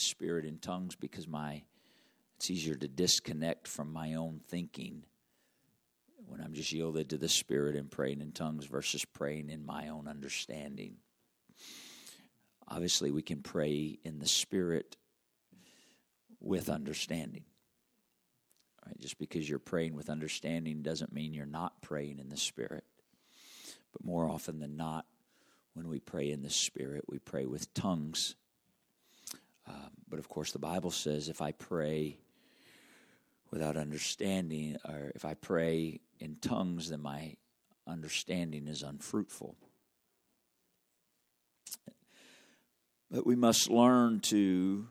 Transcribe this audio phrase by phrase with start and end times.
[0.00, 1.62] Spirit in tongues because my
[2.36, 5.04] it's easier to disconnect from my own thinking
[6.26, 9.88] when I'm just yielded to the Spirit and praying in tongues versus praying in my
[9.88, 10.96] own understanding.
[12.66, 14.96] Obviously, we can pray in the Spirit
[16.40, 17.44] with understanding.
[18.86, 18.98] Right?
[18.98, 22.84] Just because you're praying with understanding doesn't mean you're not praying in the Spirit.
[23.92, 25.06] But more often than not,
[25.74, 28.34] when we pray in the Spirit, we pray with tongues.
[29.66, 32.18] Um, but of course, the Bible says if I pray
[33.50, 37.34] without understanding, or if I pray in tongues, then my
[37.86, 39.56] understanding is unfruitful.
[43.10, 44.88] But we must learn to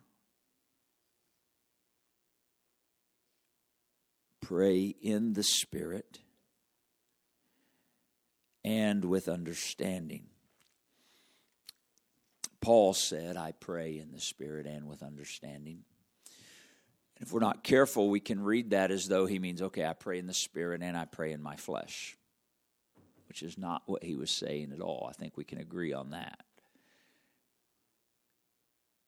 [4.41, 6.19] pray in the Spirit
[8.63, 10.27] and with understanding.
[12.63, 15.83] Paul said, I pray in the Spirit and with understanding.
[17.17, 19.91] And if we're not careful, we can read that as though he means, okay, I
[19.91, 22.17] pray in the Spirit and I pray in my flesh,
[23.27, 25.07] which is not what he was saying at all.
[25.09, 26.39] I think we can agree on that.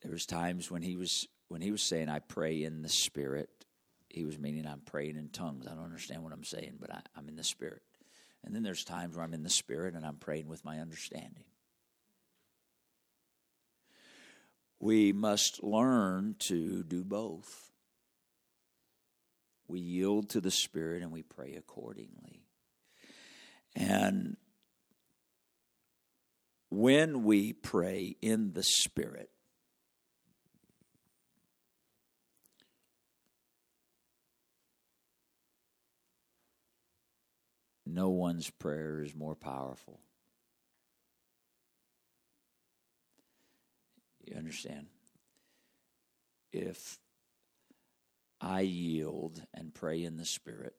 [0.01, 3.49] There was times when he was when he was saying, I pray in the Spirit,
[4.09, 5.66] he was meaning I'm praying in tongues.
[5.66, 7.83] I don't understand what I'm saying, but I, I'm in the Spirit.
[8.44, 11.45] And then there's times where I'm in the Spirit and I'm praying with my understanding.
[14.79, 17.71] We must learn to do both.
[19.67, 22.43] We yield to the Spirit and we pray accordingly.
[23.75, 24.37] And
[26.69, 29.29] when we pray in the Spirit,
[37.85, 39.99] no one's prayer is more powerful.
[44.25, 44.87] You understand?
[46.51, 46.97] If
[48.41, 50.75] I yield and pray in the Spirit,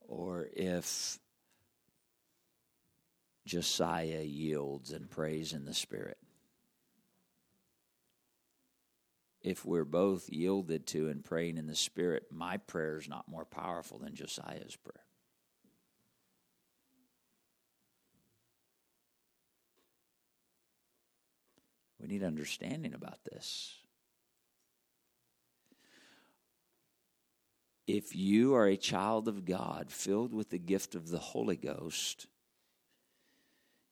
[0.00, 1.18] or if
[3.46, 6.18] Josiah yields and prays in the Spirit,
[9.42, 13.44] if we're both yielded to and praying in the Spirit, my prayer is not more
[13.44, 15.04] powerful than Josiah's prayer.
[22.00, 23.76] We need understanding about this.
[27.86, 32.26] If you are a child of God filled with the gift of the Holy Ghost,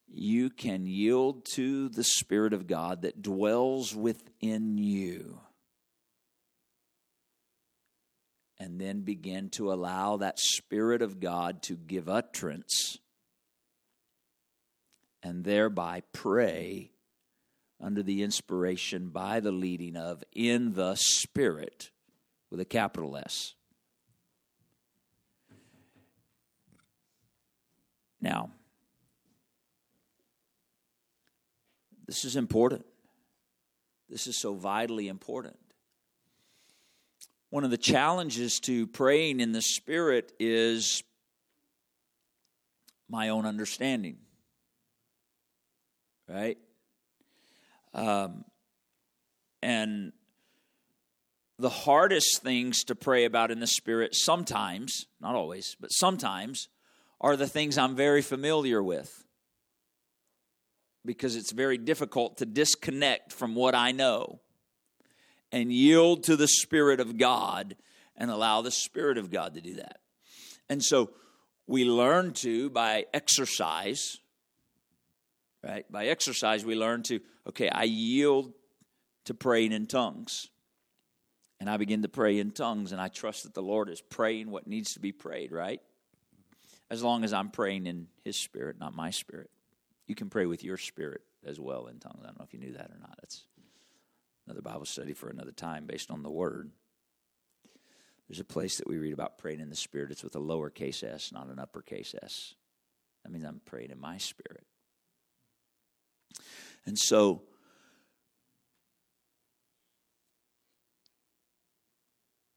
[0.07, 5.41] you can yield to the Spirit of God that dwells within you.
[8.59, 12.99] And then begin to allow that Spirit of God to give utterance
[15.23, 16.93] and thereby pray
[17.81, 21.91] under the inspiration by the leading of in the Spirit
[22.51, 23.55] with a capital S.
[28.21, 28.51] Now,
[32.07, 32.85] this is important.
[34.09, 35.57] This is so vitally important.
[37.51, 41.03] One of the challenges to praying in the Spirit is
[43.09, 44.19] my own understanding.
[46.29, 46.59] Right?
[47.99, 48.45] Um,
[49.61, 50.13] and
[51.59, 56.69] the hardest things to pray about in the Spirit sometimes, not always, but sometimes,
[57.21, 59.25] are the things I'm very familiar with.
[61.05, 64.39] Because it's very difficult to disconnect from what I know
[65.51, 67.75] and yield to the Spirit of God
[68.17, 69.99] and allow the Spirit of God to do that.
[70.69, 71.11] And so
[71.67, 74.19] we learn to by exercise,
[75.63, 75.91] right?
[75.91, 78.53] By exercise, we learn to, okay, I yield
[79.25, 80.49] to praying in tongues.
[81.61, 84.51] And I begin to pray in tongues, and I trust that the Lord is praying
[84.51, 85.81] what needs to be prayed, right?
[86.89, 89.51] As long as I'm praying in His spirit, not my spirit.
[90.07, 92.21] You can pray with your spirit as well in tongues.
[92.23, 93.19] I don't know if you knew that or not.
[93.21, 93.45] That's
[94.47, 96.71] another Bible study for another time based on the Word.
[98.29, 100.13] There's a place that we read about praying in the Spirit.
[100.13, 102.55] It's with a lowercase s, not an uppercase s.
[103.25, 104.65] That means I'm praying in my spirit.
[106.87, 107.43] And so,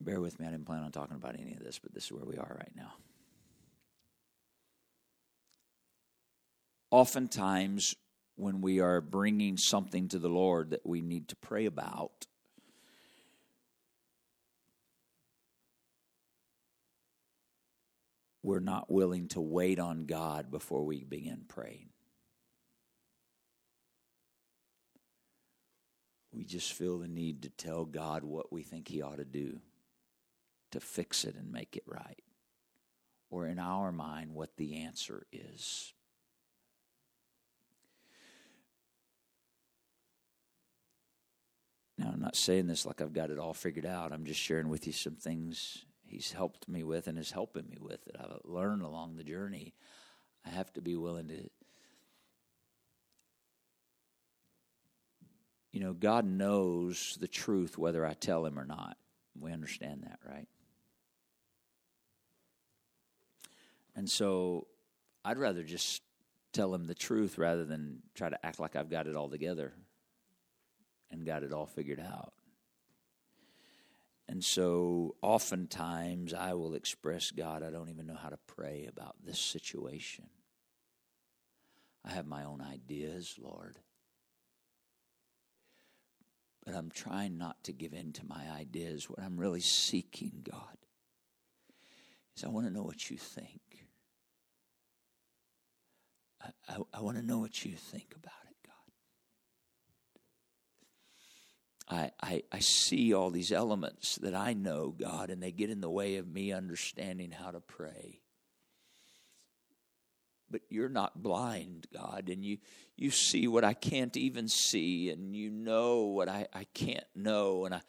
[0.00, 2.12] bear with me, I didn't plan on talking about any of this, but this is
[2.12, 2.94] where we are right now.
[6.90, 7.94] Oftentimes,
[8.36, 12.26] when we are bringing something to the Lord that we need to pray about,
[18.42, 21.91] we're not willing to wait on God before we begin praying.
[26.32, 29.60] We just feel the need to tell God what we think He ought to do
[30.70, 32.22] to fix it and make it right.
[33.30, 35.92] Or in our mind, what the answer is.
[41.98, 44.12] Now, I'm not saying this like I've got it all figured out.
[44.12, 47.78] I'm just sharing with you some things He's helped me with and is helping me
[47.80, 49.72] with that I've learned along the journey.
[50.44, 51.48] I have to be willing to
[55.72, 58.96] you know, God knows the truth whether I tell him or not.
[59.38, 60.46] We understand that, right?
[63.96, 64.66] And so
[65.24, 66.02] I'd rather just
[66.52, 69.72] tell him the truth rather than try to act like I've got it all together
[71.10, 72.32] and got it all figured out.
[74.28, 79.16] And so oftentimes I will express, God, I don't even know how to pray about
[79.24, 80.26] this situation.
[82.04, 83.78] I have my own ideas, Lord.
[86.64, 89.10] But I'm trying not to give in to my ideas.
[89.10, 90.76] What I'm really seeking, God,
[92.36, 93.60] is I want to know what you think.
[96.40, 98.56] I, I, I want to know what you think about it,
[101.88, 101.98] God.
[101.98, 105.80] I, I, I see all these elements that I know, God, and they get in
[105.80, 108.21] the way of me understanding how to pray
[110.52, 112.58] but you're not blind, God, and you
[112.96, 117.64] you see what I can't even see, and you know what I, I can't know,
[117.64, 117.80] and I,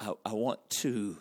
[0.00, 1.18] I I want to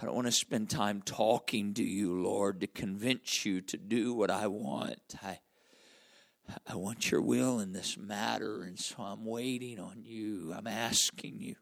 [0.00, 4.12] I don't want to spend time talking to you, Lord, to convince you to do
[4.12, 5.16] what I want.
[5.24, 5.40] I
[6.66, 10.54] I want your will in this matter, and so I'm waiting on you.
[10.56, 11.56] I'm asking you.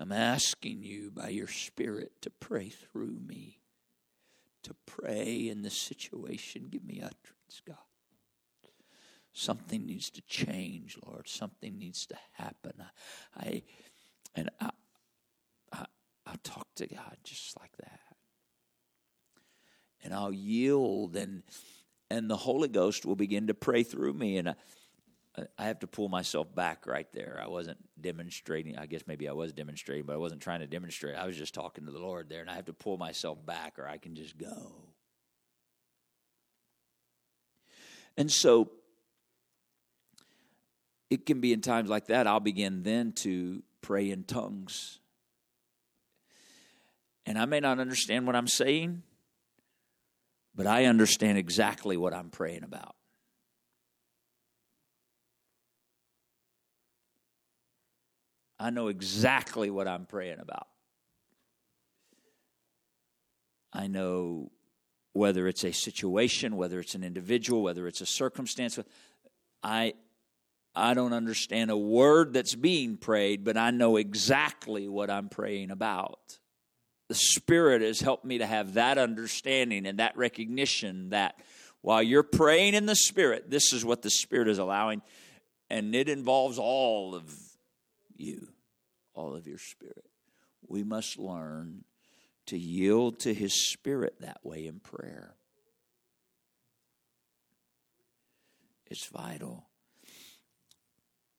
[0.00, 3.61] I'm asking you by your Spirit to pray through me
[4.62, 6.68] to pray in this situation.
[6.70, 7.76] Give me utterance, God.
[9.32, 11.26] Something needs to change, Lord.
[11.28, 12.72] Something needs to happen.
[13.36, 13.62] I, I
[14.34, 14.70] and I,
[15.72, 15.86] I,
[16.26, 18.00] I'll talk to God just like that,
[20.02, 21.42] and I'll yield, and
[22.10, 24.50] and the Holy Ghost will begin to pray through me, and.
[24.50, 24.54] I,
[25.58, 27.40] I have to pull myself back right there.
[27.42, 28.76] I wasn't demonstrating.
[28.76, 31.16] I guess maybe I was demonstrating, but I wasn't trying to demonstrate.
[31.16, 33.78] I was just talking to the Lord there, and I have to pull myself back,
[33.78, 34.72] or I can just go.
[38.18, 38.70] And so
[41.08, 44.98] it can be in times like that, I'll begin then to pray in tongues.
[47.24, 49.02] And I may not understand what I'm saying,
[50.54, 52.96] but I understand exactly what I'm praying about.
[58.62, 60.68] I know exactly what I'm praying about.
[63.72, 64.52] I know
[65.14, 68.78] whether it's a situation, whether it's an individual, whether it's a circumstance.
[69.64, 69.94] I
[70.76, 75.72] I don't understand a word that's being prayed, but I know exactly what I'm praying
[75.72, 76.38] about.
[77.08, 81.34] The Spirit has helped me to have that understanding and that recognition that
[81.80, 85.02] while you're praying in the Spirit, this is what the Spirit is allowing,
[85.68, 87.51] and it involves all of
[88.16, 88.48] you,
[89.14, 90.06] all of your spirit.
[90.66, 91.84] We must learn
[92.46, 95.36] to yield to His Spirit that way in prayer.
[98.86, 99.68] It's vital.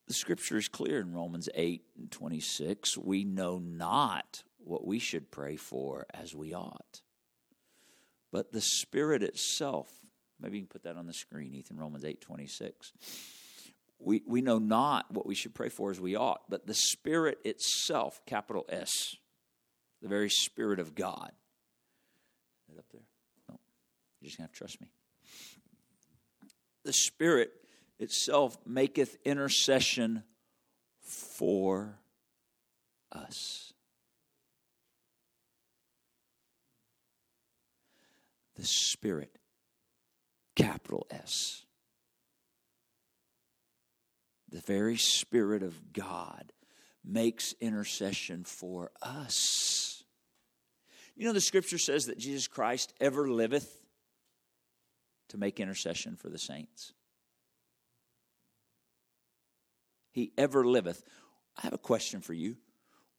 [0.06, 2.98] The scripture is clear in Romans 8 and 26.
[2.98, 7.02] We know not what we should pray for as we ought.
[8.32, 9.88] But the Spirit itself,
[10.40, 12.92] maybe you can put that on the screen, Ethan, Romans 8 26
[13.98, 17.38] we, we know not what we should pray for as we ought, but the Spirit
[17.44, 19.16] itself, capital S,
[20.02, 21.32] the very Spirit of God.
[22.70, 23.02] Is up there?
[23.48, 23.58] No.
[24.20, 24.88] You're just going to trust me.
[26.84, 27.52] The Spirit
[27.98, 30.22] itself maketh intercession
[31.00, 31.98] for
[33.12, 33.72] us.
[38.56, 39.38] The Spirit,
[40.54, 41.64] capital S
[44.54, 46.52] the very Spirit of God
[47.04, 50.04] makes intercession for us.
[51.16, 53.80] You know, the scripture says that Jesus Christ ever liveth
[55.30, 56.92] to make intercession for the saints.
[60.12, 61.02] He ever liveth.
[61.58, 62.56] I have a question for you.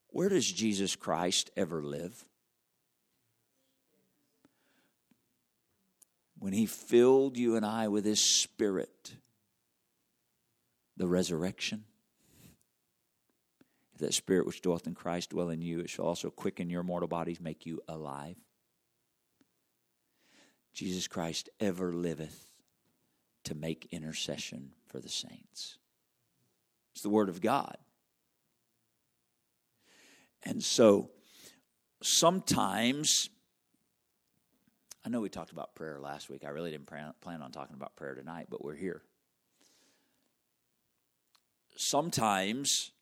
[0.08, 2.24] Where does Jesus Christ ever live?
[6.38, 9.16] When he filled you and I with his spirit
[10.96, 11.84] the resurrection.
[13.94, 16.82] If that spirit which dwelleth in Christ dwell in you, it shall also quicken your
[16.82, 18.36] mortal bodies, make you alive.
[20.74, 22.50] Jesus Christ ever liveth
[23.44, 25.78] to make intercession for the saints.
[26.92, 27.78] It's the Word of God.
[30.42, 31.10] And so
[32.02, 33.30] sometimes,
[35.04, 36.44] I know we talked about prayer last week.
[36.44, 39.02] I really didn't plan on talking about prayer tonight, but we're here.
[41.76, 42.92] Sometimes,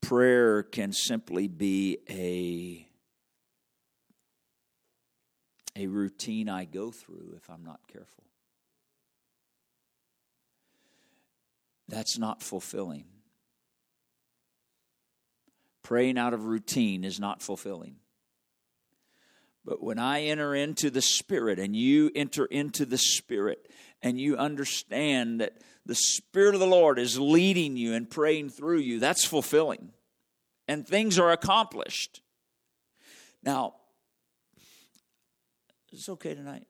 [0.00, 2.86] prayer can simply be a
[5.74, 8.24] a routine I go through if I'm not careful.
[11.88, 13.04] That's not fulfilling.
[15.82, 17.96] Praying out of routine is not fulfilling.
[19.64, 23.70] But when I enter into the Spirit and you enter into the Spirit
[24.02, 28.78] and you understand that the Spirit of the Lord is leading you and praying through
[28.78, 29.90] you, that's fulfilling.
[30.66, 32.22] And things are accomplished.
[33.42, 33.74] Now,
[35.92, 36.66] it's okay tonight.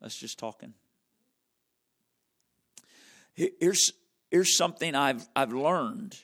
[0.00, 0.74] Let's just talking.
[3.34, 3.92] Here's,
[4.30, 6.16] here's something I've, I've learned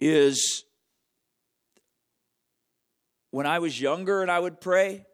[0.00, 0.64] is
[3.34, 5.04] when I was younger and I would pray,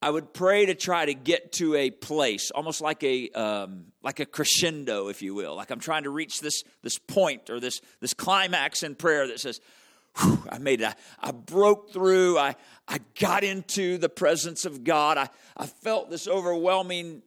[0.00, 4.20] I would pray to try to get to a place, almost like a um, like
[4.20, 5.54] a crescendo, if you will.
[5.54, 9.38] Like I'm trying to reach this this point or this this climax in prayer that
[9.38, 9.60] says,
[10.16, 10.86] I made it.
[10.86, 12.38] I, I, broke through.
[12.38, 12.56] I,
[12.88, 15.18] I got into the presence of God.
[15.18, 17.20] I, I felt this overwhelming.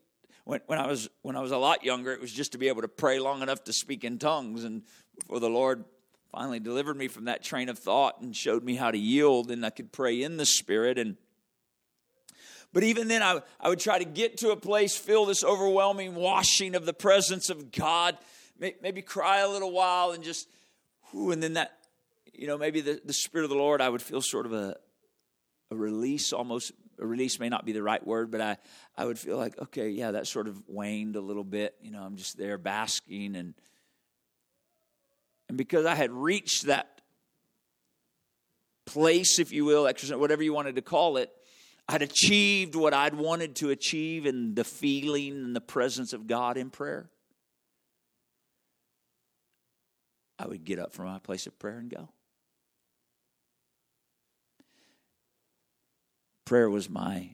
[0.44, 2.68] When, when, I was, when I was a lot younger, it was just to be
[2.68, 4.64] able to pray long enough to speak in tongues.
[4.64, 4.84] And
[5.20, 5.86] before the Lord
[6.36, 9.66] finally delivered me from that train of thought and showed me how to yield, and
[9.66, 10.98] I could pray in the Spirit.
[10.98, 11.16] And
[12.74, 16.14] but even then, I, I would try to get to a place, feel this overwhelming
[16.14, 18.18] washing of the presence of God,
[18.60, 20.50] maybe cry a little while, and just,
[21.12, 21.72] whew, and then that
[22.34, 24.76] you know, maybe the, the Spirit of the Lord, I would feel sort of a,
[25.72, 26.74] a release almost.
[27.00, 28.58] A release may not be the right word, but I,
[28.98, 31.76] I would feel like, okay, yeah, that sort of waned a little bit.
[31.82, 33.54] You know, I'm just there basking and
[35.50, 37.02] and because I had reached that
[38.86, 41.32] place, if you will, exercise, whatever you wanted to call it,
[41.88, 46.58] I'd achieved what I'd wanted to achieve in the feeling and the presence of God
[46.58, 47.10] in prayer.
[50.40, 52.10] I would get up from my place of prayer and go.
[56.46, 57.32] prayer was my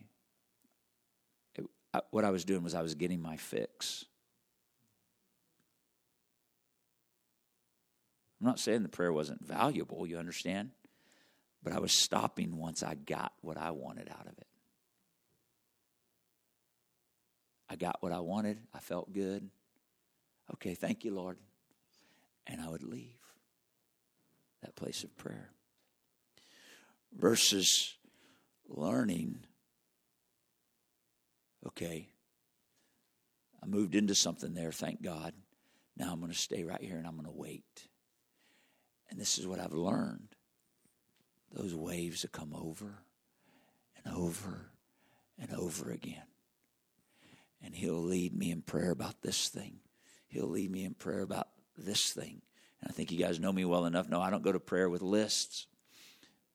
[2.09, 4.05] what I was doing was I was getting my fix.
[8.41, 10.71] I'm not saying the prayer wasn't valuable, you understand?
[11.61, 14.47] But I was stopping once I got what I wanted out of it.
[17.69, 18.57] I got what I wanted.
[18.73, 19.47] I felt good.
[20.55, 21.37] Okay, thank you, Lord.
[22.47, 23.19] And I would leave
[24.63, 25.51] that place of prayer.
[27.13, 27.95] versus
[28.67, 29.45] learning
[31.67, 32.07] okay,
[33.61, 35.33] I moved into something there, thank God.
[35.95, 37.87] Now I'm going to stay right here and I'm going to wait.
[39.11, 40.29] And this is what I've learned
[41.53, 43.03] those waves that come over
[44.03, 44.71] and over
[45.37, 46.23] and over again.
[47.61, 49.79] And He'll lead me in prayer about this thing,
[50.27, 52.41] He'll lead me in prayer about this thing.
[52.81, 54.09] And I think you guys know me well enough.
[54.09, 55.67] No, I don't go to prayer with lists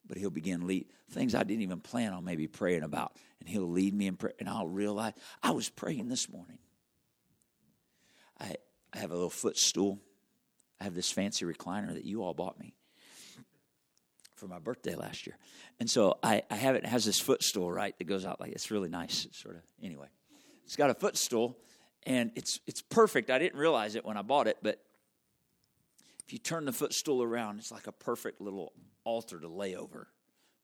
[0.09, 3.69] but he'll begin lead things I didn't even plan on maybe praying about, and he'll
[3.69, 6.59] lead me in prayer, and I'll realize I was praying this morning.
[8.41, 8.57] I
[8.93, 10.01] I have a little footstool.
[10.81, 12.75] I have this fancy recliner that you all bought me
[14.35, 15.37] for my birthday last year,
[15.81, 16.85] and so I I have it.
[16.85, 19.25] it has this footstool right that goes out like it's really nice.
[19.25, 20.09] It's sort of anyway.
[20.65, 21.57] It's got a footstool,
[22.05, 23.31] and it's it's perfect.
[23.31, 24.81] I didn't realize it when I bought it, but
[26.27, 28.73] if you turn the footstool around, it's like a perfect little
[29.05, 30.09] altar to lay over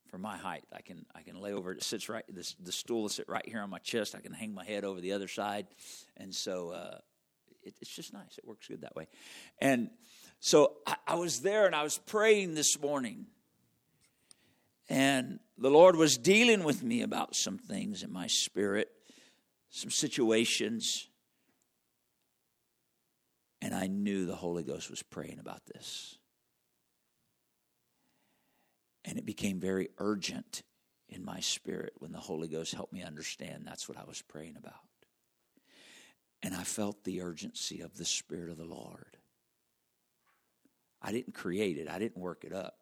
[0.08, 0.64] for my height.
[0.72, 1.72] I can I can lay over.
[1.72, 2.24] It sits right.
[2.28, 4.14] This the stool will sit right here on my chest.
[4.14, 5.68] I can hang my head over the other side,
[6.16, 6.98] and so uh,
[7.62, 8.38] it, it's just nice.
[8.38, 9.08] It works good that way.
[9.58, 9.90] And
[10.40, 13.26] so I, I was there and I was praying this morning,
[14.88, 18.88] and the Lord was dealing with me about some things in my spirit,
[19.70, 21.08] some situations.
[23.60, 26.18] And I knew the Holy Ghost was praying about this.
[29.04, 30.62] And it became very urgent
[31.08, 34.56] in my spirit when the Holy Ghost helped me understand that's what I was praying
[34.56, 34.80] about.
[36.42, 39.16] And I felt the urgency of the Spirit of the Lord.
[41.00, 42.76] I didn't create it, I didn't work it up.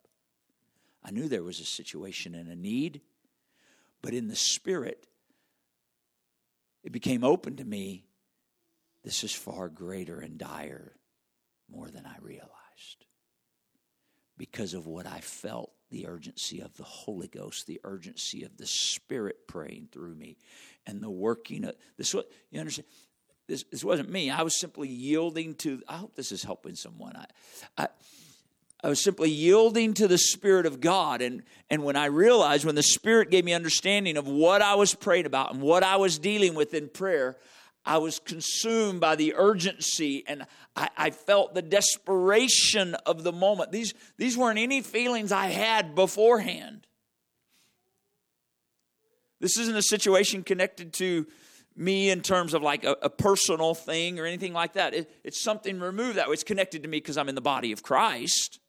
[1.02, 3.00] I knew there was a situation and a need,
[4.02, 5.06] but in the Spirit,
[6.82, 8.04] it became open to me
[9.02, 10.92] this is far greater and dire
[11.70, 12.50] more than I realized
[14.36, 18.66] because of what I felt the urgency of the Holy Ghost, the urgency of the
[18.66, 20.38] Spirit praying through me,
[20.86, 22.14] and the working of this.
[22.14, 22.86] What you understand?
[23.50, 24.30] This, this wasn't me.
[24.30, 25.82] I was simply yielding to.
[25.88, 27.16] I hope this is helping someone.
[27.16, 27.26] I,
[27.76, 27.88] I,
[28.84, 31.20] I was simply yielding to the Spirit of God.
[31.20, 34.94] And, and when I realized, when the Spirit gave me understanding of what I was
[34.94, 37.38] praying about and what I was dealing with in prayer,
[37.84, 43.72] I was consumed by the urgency and I, I, felt the desperation of the moment.
[43.72, 46.86] These, these weren't any feelings I had beforehand.
[49.40, 51.26] This isn't a situation connected to
[51.80, 54.92] me in terms of like a, a personal thing or anything like that.
[54.92, 56.34] It, it's something removed that way.
[56.34, 58.60] It's connected to me because I'm in the body of Christ.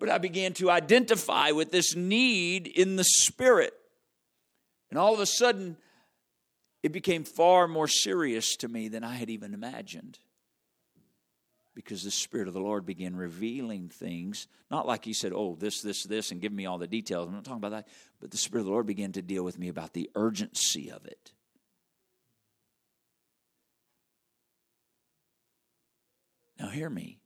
[0.00, 3.72] But I began to identify with this need in the spirit.
[4.90, 5.76] And all of a sudden,
[6.82, 10.18] it became far more serious to me than I had even imagined.
[11.78, 15.80] Because the Spirit of the Lord began revealing things, not like He said, oh, this,
[15.80, 17.28] this, this, and give me all the details.
[17.28, 17.86] I'm not talking about that.
[18.20, 21.06] But the Spirit of the Lord began to deal with me about the urgency of
[21.06, 21.30] it.
[26.58, 27.20] Now, hear me.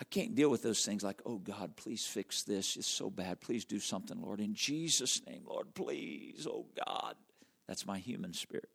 [0.00, 2.78] I can't deal with those things like, oh God, please fix this.
[2.78, 3.42] It's so bad.
[3.42, 4.40] Please do something, Lord.
[4.40, 7.16] In Jesus' name, Lord, please, oh God.
[7.68, 8.70] That's my human spirit.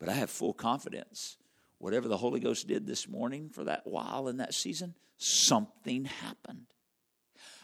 [0.00, 1.36] But I have full confidence.
[1.78, 6.66] Whatever the Holy Ghost did this morning for that while in that season, something happened.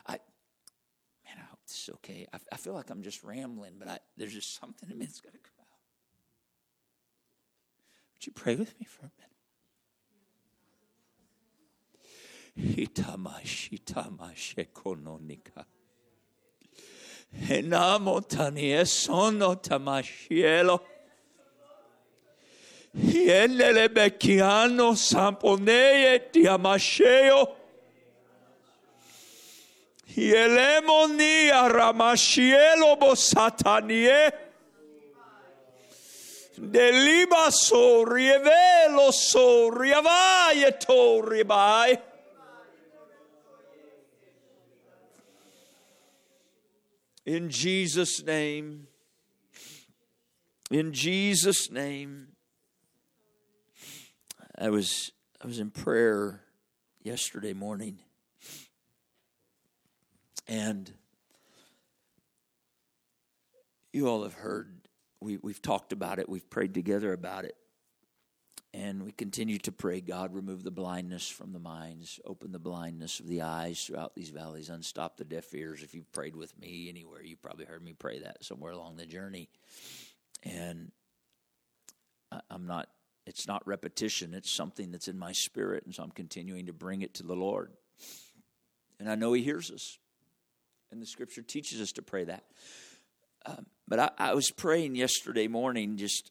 [0.06, 0.18] I,
[1.24, 2.26] man, I hope this is okay.
[2.32, 5.20] I, I feel like I'm just rambling, but I, there's just something in me that's
[5.20, 5.66] got to come out.
[8.14, 9.26] Would you pray with me for a minute?
[12.94, 15.64] Hitamashitamashekononika.
[17.34, 20.80] Enamotanie sono tamashielo.
[24.94, 26.32] Samponeye
[31.50, 34.32] aramashielo bosatanie.
[36.58, 39.71] Deliba so rievelo so
[40.80, 41.99] to ribai.
[47.26, 48.86] In Jesus' name.
[50.71, 52.35] In Jesus' name.
[54.58, 56.40] I was I was in prayer
[57.02, 57.99] yesterday morning.
[60.49, 60.92] And
[63.92, 64.80] you all have heard,
[65.21, 67.56] we, we've talked about it, we've prayed together about it.
[68.73, 73.21] And we continue to pray, God, remove the blindness from the minds, open the blindness
[73.21, 75.82] of the eyes throughout these valleys, unstop the deaf ears.
[75.82, 79.06] If you've prayed with me anywhere, you probably heard me pray that somewhere along the
[79.06, 79.49] journey.
[80.42, 80.92] And
[82.50, 82.88] I'm not,
[83.26, 85.84] it's not repetition, it's something that's in my spirit.
[85.84, 87.73] And so I'm continuing to bring it to the Lord.
[88.99, 89.99] And I know He hears us.
[90.91, 92.45] And the scripture teaches us to pray that.
[93.45, 96.30] Um, but I, I was praying yesterday morning just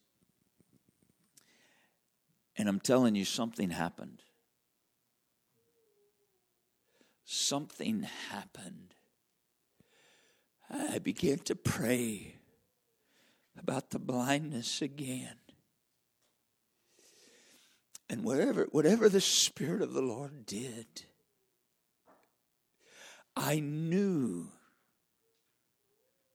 [2.58, 4.22] and I'm telling you, something happened.
[7.26, 8.94] Something happened.
[10.70, 12.36] I began to pray
[13.58, 15.36] about the blindness again.
[18.10, 21.06] And whatever, whatever the Spirit of the Lord did,
[23.36, 24.50] I knew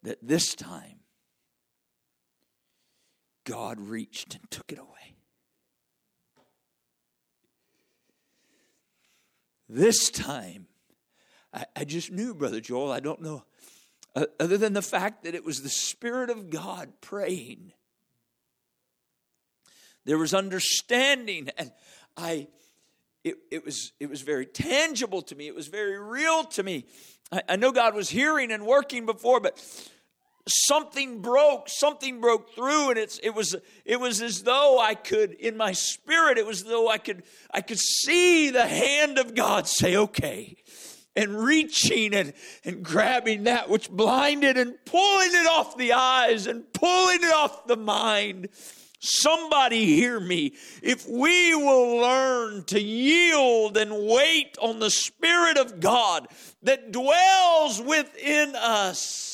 [0.03, 1.01] that this time
[3.45, 5.17] God reached and took it away.
[9.69, 10.67] This time,
[11.55, 13.45] I, I just knew, Brother Joel, I don't know,
[14.17, 17.73] uh, other than the fact that it was the Spirit of God praying.
[20.05, 21.73] There was understanding, and
[22.17, 22.49] I,
[23.25, 25.47] it, it, was, it was very tangible to me.
[25.47, 26.87] It was very real to me.
[27.31, 29.59] I, I know God was hearing and working before, but
[30.49, 35.33] something broke something broke through and it's it was it was as though i could
[35.33, 39.35] in my spirit it was as though i could i could see the hand of
[39.35, 40.57] god say okay
[41.17, 42.33] and reaching and,
[42.65, 47.67] and grabbing that which blinded and pulling it off the eyes and pulling it off
[47.67, 48.49] the mind
[49.01, 50.53] Somebody hear me.
[50.83, 56.29] If we will learn to yield and wait on the Spirit of God
[56.63, 59.31] that dwells within us,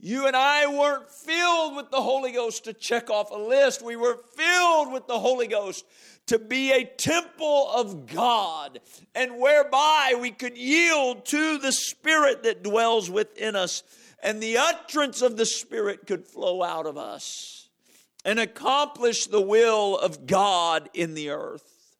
[0.00, 3.82] You and I weren't filled with the Holy Ghost to check off a list.
[3.82, 5.84] We were filled with the Holy Ghost
[6.28, 8.78] to be a temple of God
[9.16, 13.82] and whereby we could yield to the Spirit that dwells within us
[14.22, 17.68] and the utterance of the Spirit could flow out of us.
[18.24, 21.96] and accomplish the will of God in the earth.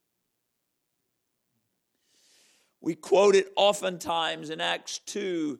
[2.80, 5.58] We quote it oftentimes in Acts 2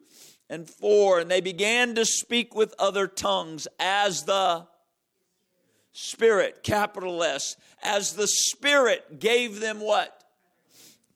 [0.51, 1.21] and 4.
[1.21, 4.66] And they began to speak with other tongues as the
[5.92, 10.23] Spirit, capital S, as the Spirit gave them what?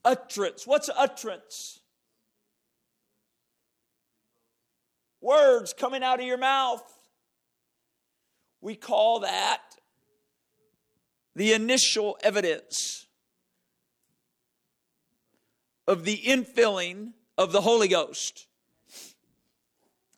[0.05, 0.67] Utterance.
[0.67, 1.82] What's utterance?
[5.23, 6.83] Words coming out of your mouth.
[8.61, 9.63] We call that
[11.35, 13.07] the initial evidence
[15.87, 18.47] of the infilling of the Holy Ghost.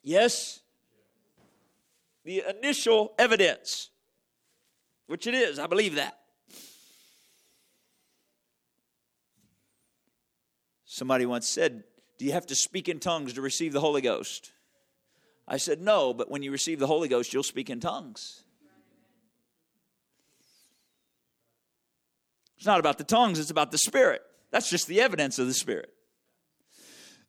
[0.02, 0.60] Yes?
[2.24, 3.90] The initial evidence,
[5.06, 6.18] which it is, I believe that.
[10.86, 11.84] Somebody once said,
[12.18, 14.53] Do you have to speak in tongues to receive the Holy Ghost?
[15.46, 18.44] I said, No, but when you receive the Holy Ghost, you'll speak in tongues.
[22.56, 24.22] It's not about the tongues, it's about the Spirit.
[24.50, 25.92] That's just the evidence of the Spirit.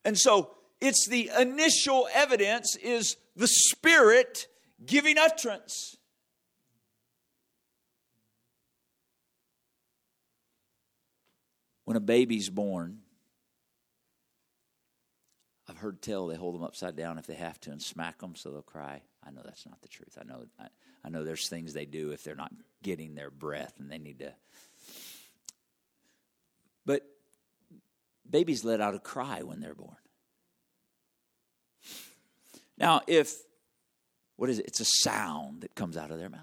[0.06, 4.47] And so it's the initial evidence is the Spirit
[4.86, 5.97] giving utterance.
[11.86, 13.01] When a baby's born,
[15.75, 18.33] I've heard tell they hold them upside down if they have to and smack them
[18.35, 19.01] so they'll cry.
[19.27, 20.17] I know that's not the truth.
[20.17, 20.67] I know I,
[21.03, 24.19] I know there's things they do if they're not getting their breath and they need
[24.19, 24.33] to.
[26.85, 27.01] But
[28.29, 29.97] babies let out a cry when they're born.
[32.77, 33.35] Now, if,
[34.38, 34.67] what is it?
[34.67, 36.41] It's a sound that comes out of their mouth.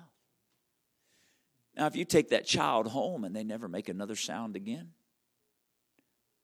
[1.74, 4.90] Now, if you take that child home and they never make another sound again,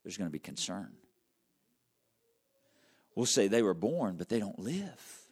[0.03, 0.93] there's going to be concern.
[3.19, 5.23] We'll say they were born, but they don't live.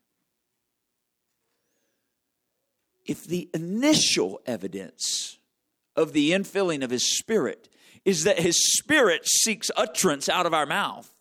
[3.05, 5.39] If the initial evidence
[5.95, 7.69] of the infilling of his spirit
[8.05, 11.15] is that his spirit seeks utterance out of our mouth.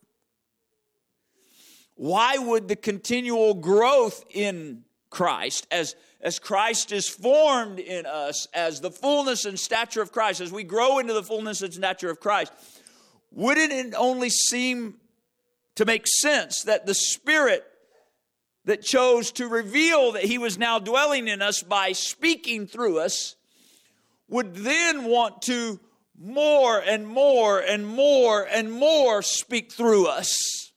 [1.93, 8.82] Why would the continual growth in Christ, as, as Christ is formed in us, as
[8.82, 12.19] the fullness and stature of Christ, as we grow into the fullness and stature of
[12.19, 12.51] Christ,
[13.30, 14.95] wouldn't it only seem
[15.75, 17.65] to make sense that the Spirit
[18.65, 23.35] that chose to reveal that He was now dwelling in us by speaking through us
[24.27, 25.79] would then want to
[26.17, 30.71] more and more and more and more speak through us.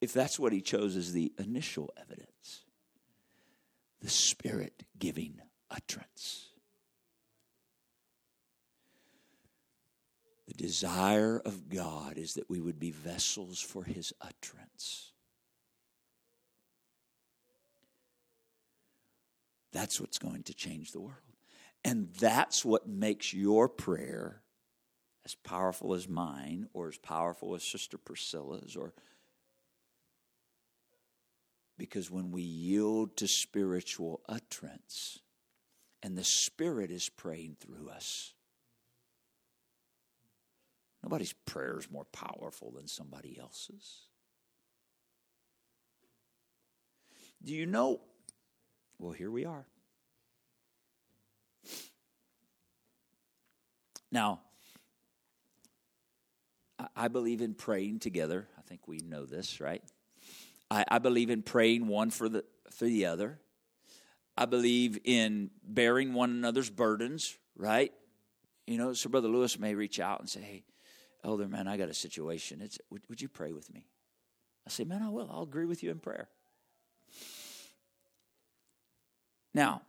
[0.00, 2.64] If that's what he chose as the initial evidence,
[4.00, 6.48] the Spirit giving utterance.
[10.52, 15.12] The desire of God is that we would be vessels for his utterance.
[19.72, 21.16] That's what's going to change the world.
[21.84, 24.42] And that's what makes your prayer
[25.24, 28.92] as powerful as mine, or as powerful as Sister Priscilla's, or
[31.78, 35.20] because when we yield to spiritual utterance
[36.02, 38.34] and the Spirit is praying through us,
[41.02, 44.06] nobody's prayer is more powerful than somebody else's.
[47.44, 48.00] Do you know
[49.02, 49.66] well, here we are.
[54.12, 54.42] Now,
[56.94, 58.46] I believe in praying together.
[58.56, 59.82] I think we know this, right?
[60.70, 63.40] I, I, believe in praying one for the for the other.
[64.36, 67.92] I believe in bearing one another's burdens, right?
[68.68, 70.64] You know, so Brother Lewis may reach out and say, "Hey,
[71.24, 72.60] Elder man, I got a situation.
[72.60, 73.86] It's would, would you pray with me?"
[74.66, 75.30] I say, "Man, I will.
[75.30, 76.28] I'll agree with you in prayer."
[79.54, 79.82] Now,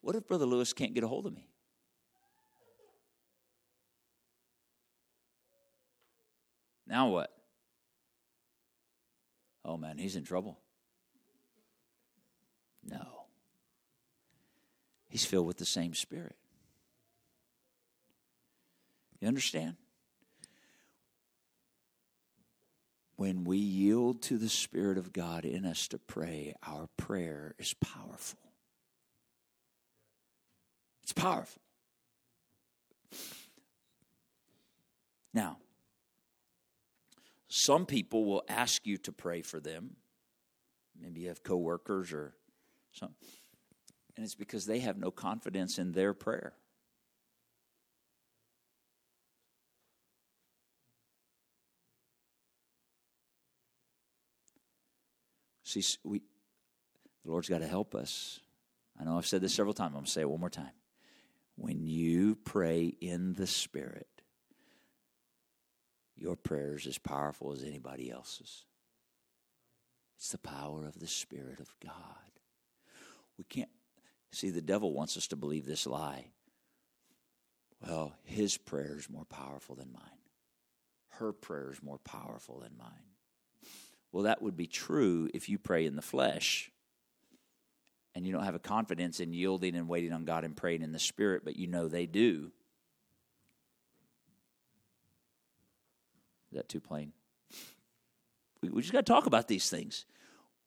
[0.00, 1.46] what if Brother Lewis can't get a hold of me?
[6.86, 7.30] Now what?
[9.64, 10.58] Oh man, he's in trouble.
[12.82, 13.26] No.
[15.08, 16.36] He's filled with the same spirit.
[19.20, 19.76] You understand?
[23.20, 27.74] when we yield to the Spirit of God in us to pray, our prayer is
[27.74, 28.38] powerful.
[31.02, 31.60] It's powerful.
[35.34, 35.58] Now,
[37.46, 39.96] some people will ask you to pray for them.
[40.98, 42.32] Maybe you have coworkers or
[42.92, 43.16] something.
[44.16, 46.54] And it's because they have no confidence in their prayer.
[55.70, 56.20] See, we,
[57.24, 58.40] the Lord's got to help us.
[58.98, 59.90] I know I've said this several times.
[59.90, 60.72] I'm going to say it one more time.
[61.54, 64.08] When you pray in the Spirit,
[66.16, 68.64] your prayer is as powerful as anybody else's.
[70.16, 71.94] It's the power of the Spirit of God.
[73.38, 73.70] We can't
[74.32, 76.32] see the devil wants us to believe this lie.
[77.80, 80.02] Well, his prayer is more powerful than mine.
[81.10, 83.09] Her prayer is more powerful than mine.
[84.12, 86.70] Well, that would be true if you pray in the flesh
[88.14, 90.92] and you don't have a confidence in yielding and waiting on God and praying in
[90.92, 92.50] the Spirit, but you know they do.
[96.50, 97.12] Is that too plain?
[98.60, 100.06] We, we just got to talk about these things.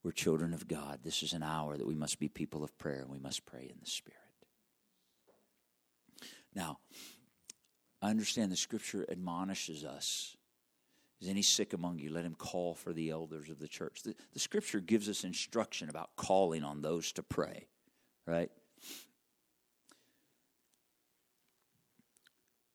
[0.02, 1.00] We're children of God.
[1.02, 3.62] This is an hour that we must be people of prayer and we must pray
[3.70, 4.18] in the Spirit.
[6.54, 6.78] Now,
[8.00, 10.36] I understand the Scripture admonishes us.
[11.20, 12.10] Is any sick among you?
[12.10, 14.02] Let him call for the elders of the church.
[14.02, 17.66] The, the Scripture gives us instruction about calling on those to pray,
[18.26, 18.50] right?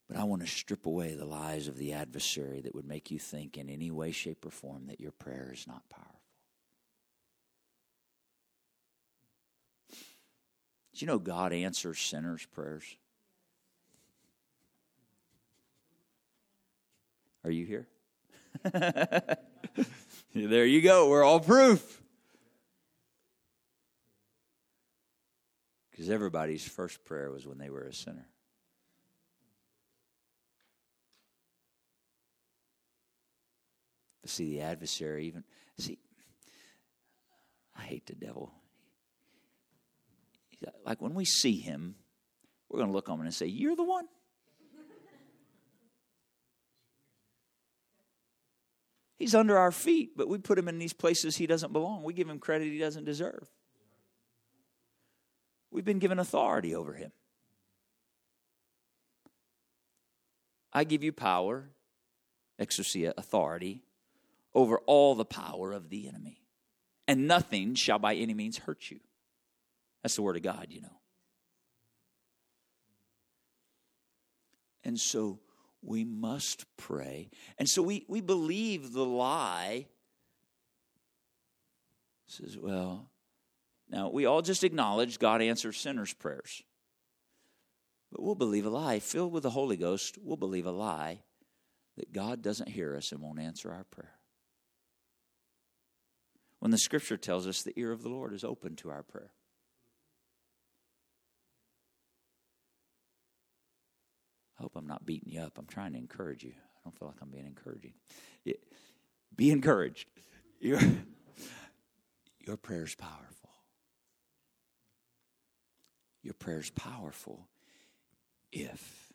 [0.07, 3.19] But I want to strip away the lies of the adversary that would make you
[3.19, 6.19] think in any way, shape, or form that your prayer is not powerful.
[9.91, 12.83] Do you know God answers sinners' prayers?
[17.43, 17.87] Are you here?
[20.33, 21.09] there you go.
[21.09, 22.01] We're all proof.
[25.91, 28.27] Because everybody's first prayer was when they were a sinner.
[34.21, 35.43] But see, the adversary even,
[35.77, 35.99] see,
[37.77, 38.51] I hate the devil.
[40.85, 41.95] Like when we see him,
[42.69, 44.05] we're going to look on him and say, You're the one?
[49.19, 52.03] He's under our feet, but we put him in these places he doesn't belong.
[52.03, 53.47] We give him credit he doesn't deserve.
[55.71, 57.11] We've been given authority over him.
[60.71, 61.69] I give you power,
[62.59, 63.83] exousia, authority,
[64.55, 66.41] over all the power of the enemy.
[67.05, 68.99] And nothing shall by any means hurt you.
[70.01, 70.99] That's the word of God, you know.
[74.83, 75.39] And so
[75.81, 77.29] we must pray.
[77.57, 79.87] And so we, we believe the lie.
[82.27, 83.09] Says, well,
[83.89, 86.61] now we all just acknowledge God answers sinners' prayers.
[88.11, 88.99] But we'll believe a lie.
[88.99, 91.21] Filled with the Holy Ghost, we'll believe a lie
[91.97, 94.13] that God doesn't hear us and won't answer our prayer.
[96.59, 99.31] When the scripture tells us the ear of the Lord is open to our prayer.
[104.59, 105.57] I hope I'm not beating you up.
[105.57, 106.51] I'm trying to encourage you.
[106.51, 107.93] I don't feel like I'm being encouraging.
[109.35, 110.07] Be encouraged.
[110.59, 110.81] Your,
[112.45, 113.49] your prayer is powerful.
[116.21, 117.47] Your prayer is powerful
[118.51, 119.13] if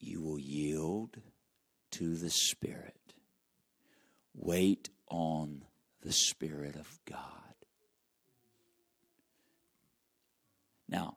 [0.00, 1.16] you will yield
[1.92, 2.96] to the Spirit.
[4.34, 5.64] Wait on
[6.00, 7.20] the Spirit of God.
[10.88, 11.16] Now,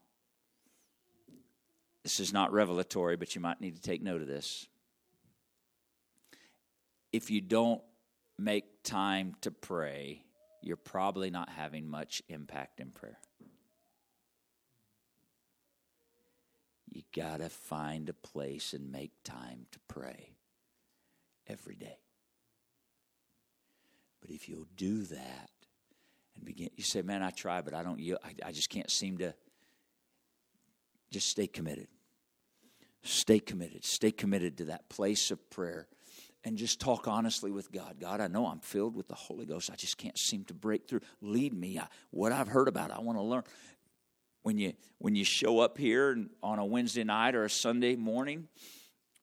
[2.05, 4.67] this is not revelatory, but you might need to take note of this.
[7.11, 7.81] If you don't
[8.37, 10.21] make time to pray,
[10.61, 13.17] you're probably not having much impact in prayer.
[16.91, 20.29] You got to find a place and make time to pray
[21.47, 21.97] every day.
[24.21, 25.49] But if you'll do that
[26.35, 29.17] and begin, you say, man, I try, but I don't, I, I just can't seem
[29.17, 29.33] to,
[31.09, 31.87] just stay committed.
[33.05, 33.85] Stay committed.
[33.85, 35.87] Stay committed to that place of prayer
[36.43, 37.97] and just talk honestly with God.
[37.99, 39.69] God, I know I'm filled with the Holy Ghost.
[39.71, 41.01] I just can't seem to break through.
[41.21, 41.77] Lead me.
[41.77, 43.43] I, what I've heard about, I want to learn.
[44.41, 48.47] When you when you show up here on a Wednesday night or a Sunday morning,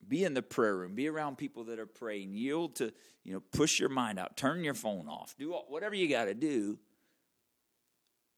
[0.07, 0.95] be in the prayer room.
[0.95, 2.35] Be around people that are praying.
[2.35, 2.93] Yield to
[3.25, 4.37] you know push your mind out.
[4.37, 5.35] Turn your phone off.
[5.39, 6.79] Do whatever you got to do.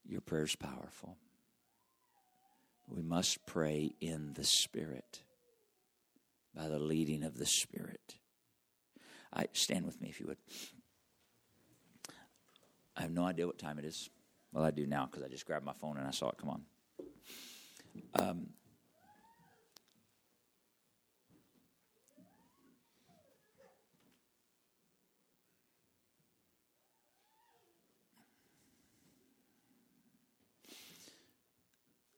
[0.07, 1.17] Your prayer's powerful.
[2.87, 5.21] We must pray in the Spirit
[6.55, 8.15] by the leading of the Spirit.
[9.33, 10.37] I stand with me if you would.
[12.95, 14.09] I have no idea what time it is.
[14.53, 16.49] Well, I do now because I just grabbed my phone and I saw it come
[16.49, 16.61] on.
[18.17, 18.47] Um,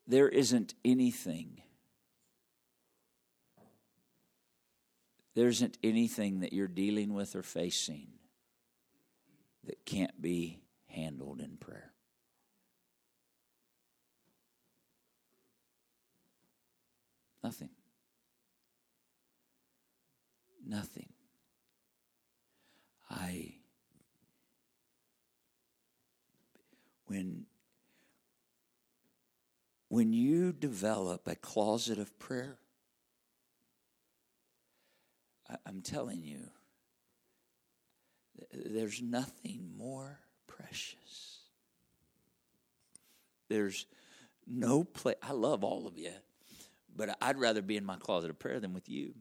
[0.07, 1.63] there isn't anything
[5.37, 8.07] there isn't anything that you're dealing with or facing
[9.65, 11.91] that can't be handled in prayer.
[17.43, 17.69] Nothing.
[20.67, 21.09] Nothing.
[23.07, 23.57] I
[27.05, 27.45] when
[29.87, 32.57] when you develop a closet of prayer
[35.65, 36.39] I'm telling you
[38.53, 41.39] there's nothing more precious
[43.49, 43.85] there's
[44.45, 46.11] no place I love all of you
[46.95, 49.13] but I'd rather be in my closet of prayer than with you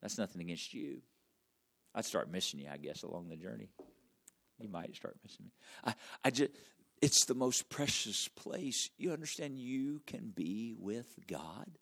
[0.00, 1.02] that's nothing against you
[1.94, 3.68] I'd start missing you, I guess, along the journey.
[4.58, 5.52] You might start missing me.
[5.84, 6.52] I, I just,
[7.00, 8.90] it's the most precious place.
[8.96, 11.78] You understand you can be with God?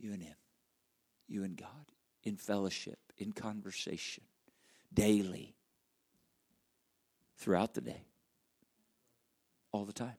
[0.00, 0.34] You and Him.
[1.28, 1.68] You and God.
[2.22, 4.24] In fellowship, in conversation,
[4.92, 5.54] daily,
[7.38, 8.04] throughout the day,
[9.72, 10.16] all the time.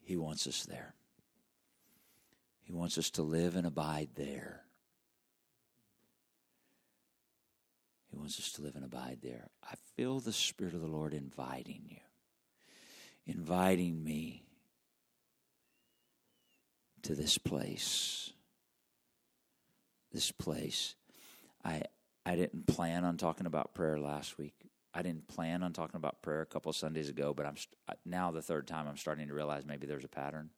[0.00, 0.94] He wants us there.
[2.62, 4.62] He wants us to live and abide there.
[8.10, 9.48] He wants us to live and abide there.
[9.62, 12.00] I feel the Spirit of the Lord inviting you,
[13.26, 14.45] inviting me
[17.06, 18.32] to this place.
[20.12, 20.96] This place.
[21.64, 21.82] I
[22.24, 24.54] I didn't plan on talking about prayer last week.
[24.92, 27.54] I didn't plan on talking about prayer a couple Sundays ago, but I'm
[28.04, 30.50] now the third time I'm starting to realize maybe there's a pattern.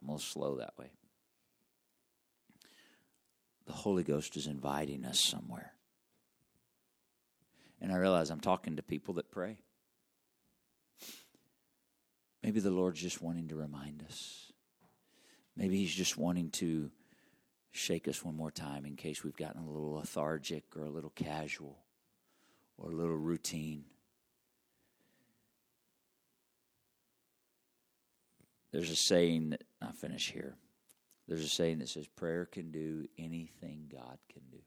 [0.00, 0.92] I'm a little slow that way.
[3.66, 5.72] The Holy Ghost is inviting us somewhere.
[7.80, 9.58] And I realize I'm talking to people that pray.
[12.42, 14.45] Maybe the Lord's just wanting to remind us.
[15.56, 16.90] Maybe He's just wanting to
[17.72, 21.12] shake us one more time in case we've gotten a little lethargic or a little
[21.14, 21.78] casual
[22.78, 23.84] or a little routine.
[28.72, 30.56] There's a saying that I'll finish here.
[31.28, 34.58] There's a saying that says prayer can do anything God can do.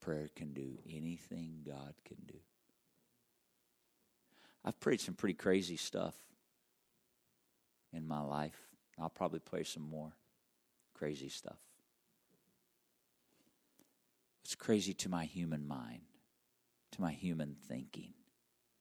[0.00, 2.38] Prayer can do anything God can do.
[4.64, 6.14] I've prayed some pretty crazy stuff
[7.92, 8.58] in my life.
[8.98, 10.12] I'll probably pray some more
[10.94, 11.58] crazy stuff.
[14.44, 16.02] It's crazy to my human mind,
[16.92, 18.12] to my human thinking,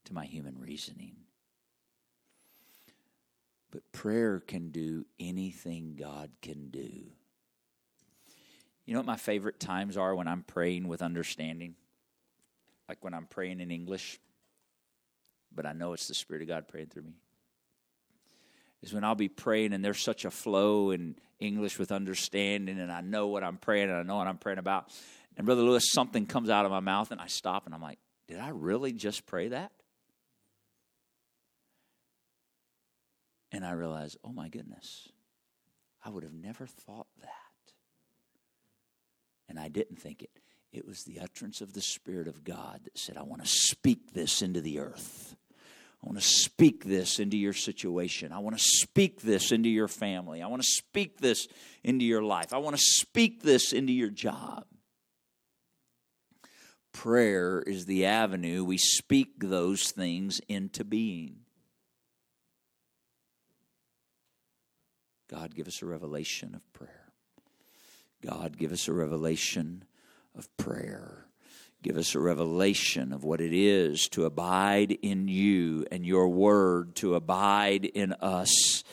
[0.05, 1.15] to my human reasoning.
[3.71, 7.13] But prayer can do anything God can do.
[8.85, 11.75] You know what my favorite times are when I'm praying with understanding?
[12.89, 14.19] Like when I'm praying in English,
[15.53, 17.15] but I know it's the Spirit of God praying through me.
[18.81, 22.91] Is when I'll be praying and there's such a flow in English with understanding, and
[22.91, 24.91] I know what I'm praying and I know what I'm praying about.
[25.37, 27.99] And Brother Lewis, something comes out of my mouth and I stop and I'm like,
[28.27, 29.71] did I really just pray that?
[33.51, 35.09] And I realize, oh my goodness,
[36.03, 37.29] I would have never thought that.
[39.49, 40.29] And I didn't think it.
[40.71, 44.13] It was the utterance of the Spirit of God that said, I want to speak
[44.13, 45.35] this into the earth.
[46.03, 48.31] I want to speak this into your situation.
[48.31, 50.41] I want to speak this into your family.
[50.41, 51.47] I want to speak this
[51.83, 52.53] into your life.
[52.53, 54.65] I want to speak this into your job.
[56.91, 61.37] Prayer is the avenue we speak those things into being.
[65.29, 67.13] God, give us a revelation of prayer.
[68.21, 69.85] God, give us a revelation
[70.35, 71.25] of prayer.
[71.83, 76.95] Give us a revelation of what it is to abide in you and your word
[76.97, 78.83] to abide in us.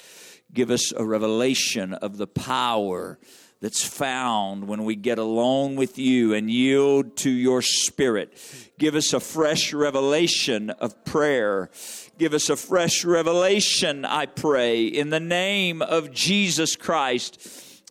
[0.55, 3.19] Give us a revelation of the power
[3.61, 8.33] that's found when we get alone with you and yield to your spirit.
[8.79, 11.69] Give us a fresh revelation of prayer.
[12.17, 17.39] Give us a fresh revelation, I pray, in the name of Jesus Christ.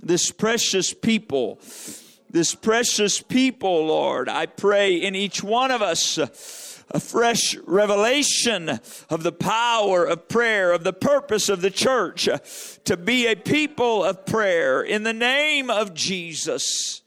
[0.02, 1.60] This precious people,
[2.30, 6.18] this precious people, Lord, I pray in each one of us
[6.90, 12.40] a fresh revelation of the power of prayer, of the purpose of the church uh,
[12.86, 17.02] to be a people of prayer in the name of Jesus.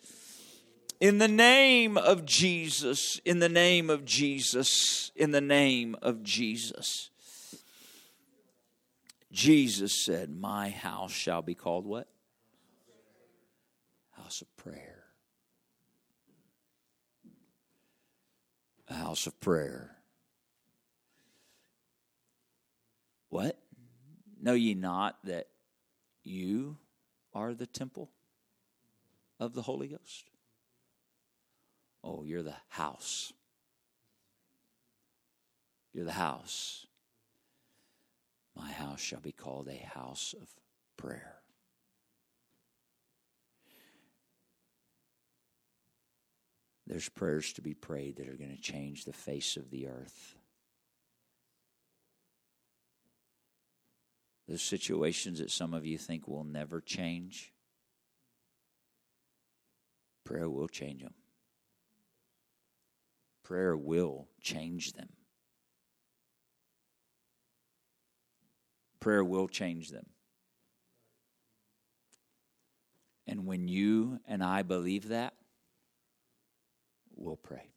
[1.00, 7.08] In the name of Jesus, in the name of Jesus, in the name of Jesus.
[9.32, 12.06] Jesus said, My house shall be called what?
[14.10, 14.89] House of prayer.
[18.90, 19.96] A house of prayer.
[23.28, 23.58] What?
[24.42, 25.46] Know ye not that
[26.24, 26.76] you
[27.32, 28.10] are the temple
[29.38, 30.30] of the Holy Ghost?
[32.02, 33.32] Oh, you're the house.
[35.92, 36.86] You're the house.
[38.56, 40.48] My house shall be called a house of
[40.96, 41.36] prayer.
[46.90, 50.34] There's prayers to be prayed that are going to change the face of the earth.
[54.48, 57.52] There's situations that some of you think will never change,
[60.24, 61.14] prayer will change them.
[63.44, 65.10] Prayer will change them.
[68.98, 70.06] Prayer will change them.
[73.28, 75.34] And when you and I believe that,
[77.20, 77.70] we'll pray.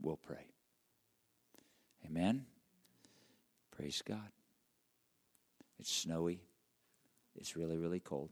[0.00, 0.46] We'll pray.
[2.06, 2.46] Amen.
[3.76, 4.30] Praise God.
[5.78, 6.40] It's snowy.
[7.34, 8.30] It's really, really cold.